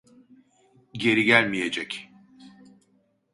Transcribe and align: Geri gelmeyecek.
Geri 0.93 1.23
gelmeyecek. 1.23 2.09